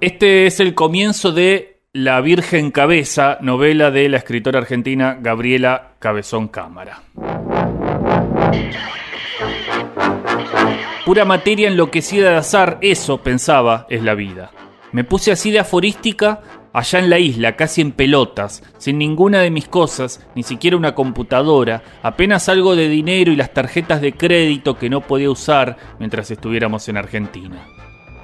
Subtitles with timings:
[0.00, 6.48] Este es el comienzo de La Virgen Cabeza, novela de la escritora argentina Gabriela Cabezón
[6.48, 7.02] Cámara.
[11.04, 14.52] Pura materia enloquecida de azar, eso, pensaba, es la vida.
[14.92, 16.40] Me puse así de aforística
[16.72, 20.94] allá en la isla, casi en pelotas, sin ninguna de mis cosas, ni siquiera una
[20.94, 26.30] computadora, apenas algo de dinero y las tarjetas de crédito que no podía usar mientras
[26.30, 27.66] estuviéramos en Argentina.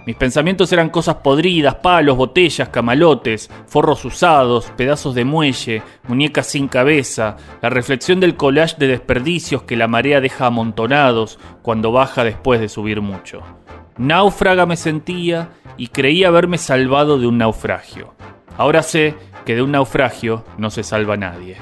[0.07, 6.69] Mis pensamientos eran cosas podridas, palos, botellas, camalotes, forros usados, pedazos de muelle, muñecas sin
[6.69, 12.61] cabeza, la reflexión del collage de desperdicios que la marea deja amontonados cuando baja después
[12.61, 13.43] de subir mucho.
[13.99, 18.15] Náufraga me sentía y creía haberme salvado de un naufragio.
[18.57, 21.57] Ahora sé que de un naufragio no se salva nadie.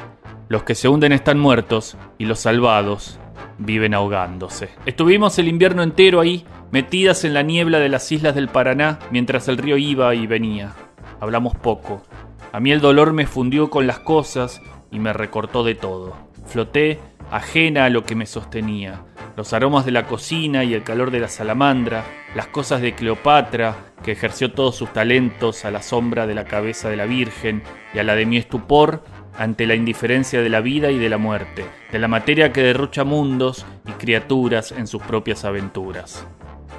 [0.48, 3.18] Los que se hunden están muertos y los salvados
[3.56, 4.68] viven ahogándose.
[4.84, 9.46] Estuvimos el invierno entero ahí, metidas en la niebla de las islas del Paraná, mientras
[9.46, 10.72] el río iba y venía.
[11.20, 12.02] Hablamos poco.
[12.50, 16.16] A mí el dolor me fundió con las cosas y me recortó de todo.
[16.46, 16.98] Floté,
[17.30, 19.02] ajena a lo que me sostenía.
[19.36, 23.76] Los aromas de la cocina y el calor de la salamandra, las cosas de Cleopatra,
[24.02, 27.62] que ejerció todos sus talentos a la sombra de la cabeza de la Virgen,
[27.94, 29.04] y a la de mi estupor,
[29.38, 33.04] ante la indiferencia de la vida y de la muerte, de la materia que derrocha
[33.04, 36.26] mundos y criaturas en sus propias aventuras.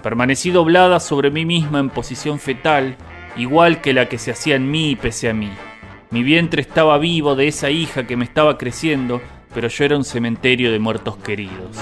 [0.05, 2.95] Permanecí doblada sobre mí misma en posición fetal,
[3.37, 5.49] igual que la que se hacía en mí y pese a mí.
[6.11, 9.19] Mi vientre estaba vivo de esa hija que me estaba creciendo,
[9.51, 11.75] pero yo era un cementerio de muertos queridos.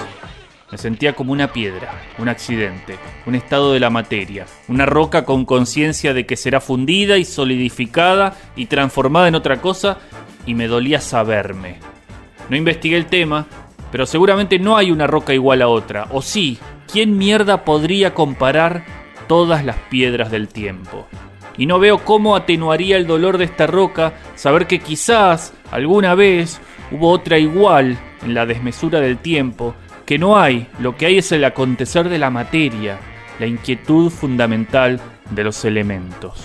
[0.72, 5.44] Me sentía como una piedra, un accidente, un estado de la materia, una roca con
[5.44, 9.98] conciencia de que será fundida y solidificada y transformada en otra cosa
[10.46, 11.76] y me dolía saberme.
[12.50, 13.48] No investigué el tema,
[13.92, 16.08] pero seguramente no hay una roca igual a otra.
[16.12, 16.58] O sí,
[16.92, 18.86] ¿quién mierda podría comparar
[19.28, 21.08] todas las piedras del tiempo?
[21.58, 26.60] Y no veo cómo atenuaría el dolor de esta roca saber que quizás alguna vez
[26.92, 29.76] hubo otra igual en la desmesura del tiempo,
[30.06, 33.00] que no hay, lo que hay es el acontecer de la materia,
[33.40, 36.44] la inquietud fundamental de los elementos.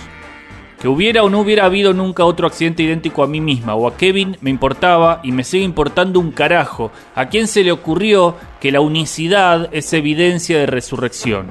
[0.81, 3.97] Que hubiera o no hubiera habido nunca otro accidente idéntico a mí misma o a
[3.97, 6.93] Kevin me importaba y me sigue importando un carajo.
[7.17, 11.49] ¿A quién se le ocurrió que la unicidad es evidencia de resurrección?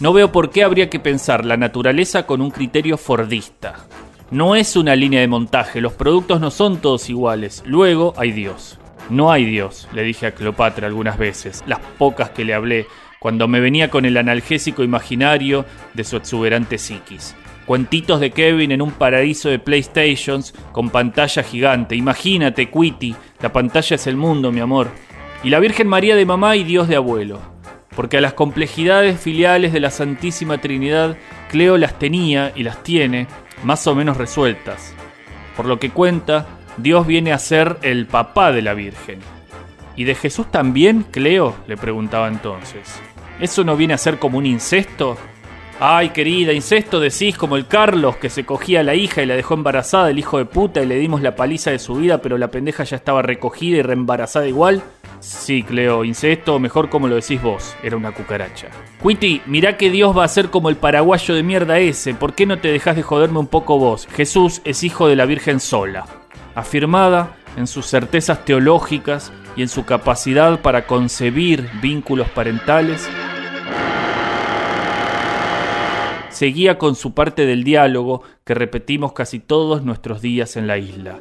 [0.00, 3.86] No veo por qué habría que pensar la naturaleza con un criterio fordista.
[4.30, 7.62] No es una línea de montaje, los productos no son todos iguales.
[7.66, 8.78] Luego hay Dios.
[9.10, 12.86] No hay Dios, le dije a Cleopatra algunas veces, las pocas que le hablé,
[13.20, 17.36] cuando me venía con el analgésico imaginario de su exuberante psiquis.
[17.66, 21.94] Cuentitos de Kevin en un paraíso de PlayStations con pantalla gigante.
[21.94, 24.88] Imagínate, Quitty, la pantalla es el mundo, mi amor.
[25.44, 27.40] Y la Virgen María de mamá y Dios de abuelo.
[27.94, 31.16] Porque a las complejidades filiales de la Santísima Trinidad,
[31.50, 33.26] Cleo las tenía y las tiene
[33.62, 34.94] más o menos resueltas.
[35.56, 36.46] Por lo que cuenta,
[36.78, 39.20] Dios viene a ser el papá de la Virgen.
[39.94, 41.54] ¿Y de Jesús también, Cleo?
[41.66, 43.00] le preguntaba entonces.
[43.40, 45.18] ¿Eso no viene a ser como un incesto?
[45.84, 49.34] Ay, querida, incesto decís como el Carlos que se cogía a la hija y la
[49.34, 52.38] dejó embarazada, el hijo de puta, y le dimos la paliza de su vida, pero
[52.38, 54.80] la pendeja ya estaba recogida y reembarazada igual.
[55.18, 58.68] Sí, Cleo, incesto, mejor como lo decís vos, era una cucaracha.
[59.02, 62.46] Quiti, mirá que Dios va a ser como el paraguayo de mierda ese, ¿por qué
[62.46, 64.06] no te dejas de joderme un poco vos?
[64.14, 66.06] Jesús es hijo de la Virgen sola.
[66.54, 73.10] Afirmada en sus certezas teológicas y en su capacidad para concebir vínculos parentales,
[76.42, 81.20] seguía con su parte del diálogo que repetimos casi todos nuestros días en la isla.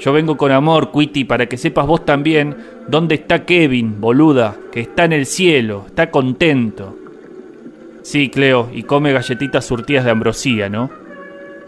[0.00, 2.56] Yo vengo con amor, Quiti, para que sepas vos también
[2.88, 6.98] dónde está Kevin, boluda, que está en el cielo, está contento.
[8.02, 10.90] Sí, Cleo, y come galletitas surtidas de ambrosía, ¿no?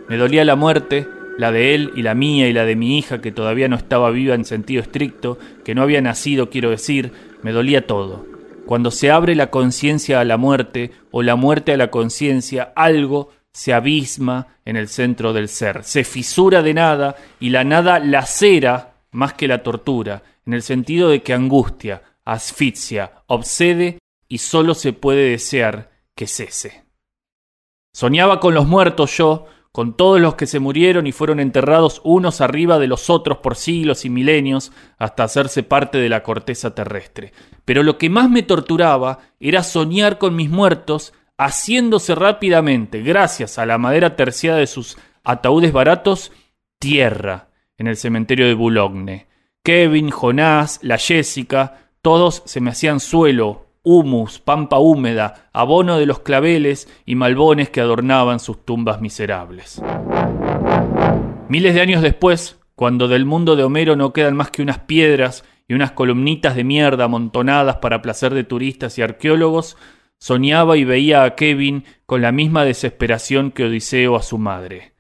[0.09, 1.07] Me dolía la muerte,
[1.39, 4.11] la de él y la mía y la de mi hija, que todavía no estaba
[4.11, 7.13] viva en sentido estricto, que no había nacido, quiero decir,
[7.43, 8.30] me dolía todo.
[8.71, 13.31] Cuando se abre la conciencia a la muerte o la muerte a la conciencia, algo
[13.53, 18.95] se abisma en el centro del ser, se fisura de nada y la nada lacera
[19.11, 23.99] más que la tortura, en el sentido de que angustia, asfixia, obsede
[24.29, 26.85] y solo se puede desear que cese.
[27.93, 32.41] Soñaba con los muertos yo, con todos los que se murieron y fueron enterrados unos
[32.41, 37.33] arriba de los otros por siglos y milenios hasta hacerse parte de la corteza terrestre.
[37.65, 43.65] Pero lo que más me torturaba era soñar con mis muertos haciéndose rápidamente, gracias a
[43.65, 46.33] la madera terciada de sus ataúdes baratos,
[46.79, 49.27] tierra en el cementerio de Boulogne.
[49.63, 56.21] Kevin, Jonás, la Jessica, todos se me hacían suelo humus, pampa húmeda, abono de los
[56.21, 59.83] claveles y malbones que adornaban sus tumbas miserables.
[61.49, 65.45] Miles de años después, cuando del mundo de Homero no quedan más que unas piedras
[65.67, 69.77] y unas columnitas de mierda amontonadas para placer de turistas y arqueólogos,
[70.19, 74.93] soñaba y veía a Kevin con la misma desesperación que Odiseo a su madre.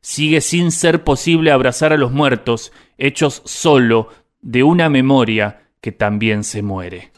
[0.00, 4.08] Sigue sin ser posible abrazar a los muertos, hechos solo
[4.40, 7.10] de una memoria que también se muere.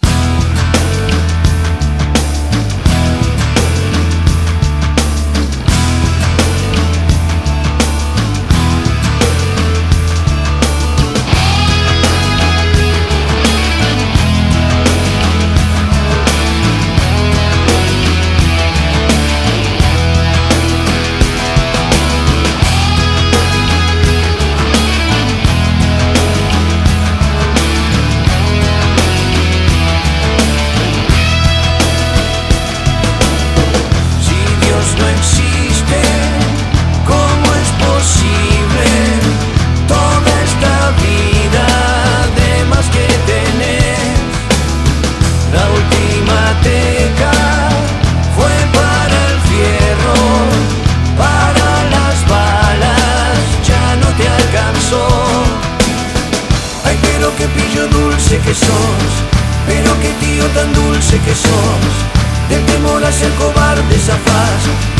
[64.02, 64.42] Se aparta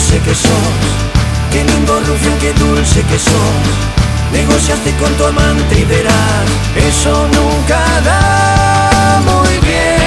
[0.10, 0.52] dulce que sos,
[1.52, 3.32] qué lindo rufián, qué dulce que sos.
[4.32, 9.99] Negociaste con tu amante y verás, eso nunca da muy bien.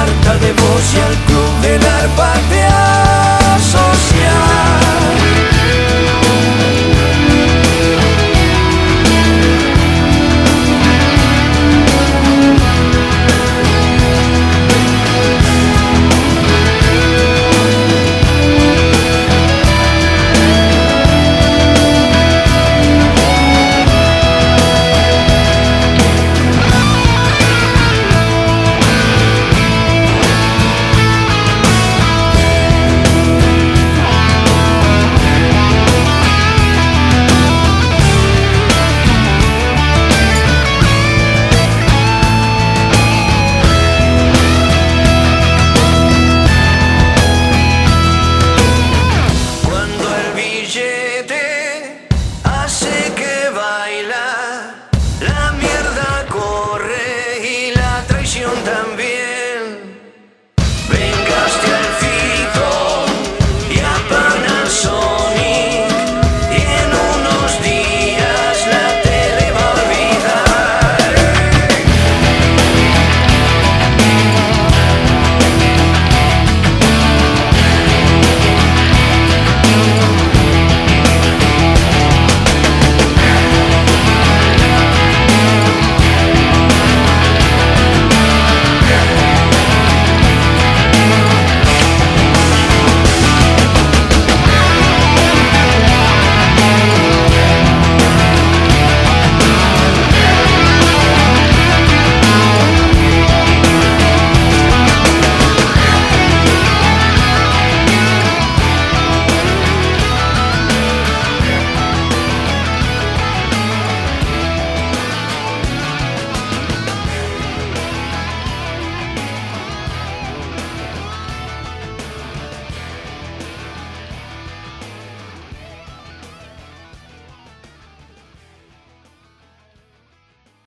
[0.00, 1.29] harta de vos